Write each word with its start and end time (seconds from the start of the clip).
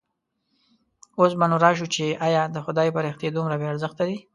اوس 1.19 1.31
به 1.39 1.45
نو 1.49 1.57
راشو 1.63 1.87
چې 1.95 2.05
ایا 2.27 2.41
د 2.49 2.57
خدای 2.65 2.89
فرښتې 2.95 3.27
دومره 3.31 3.55
بې 3.59 3.65
ارزښته 3.71 4.03
دي. 4.09 4.17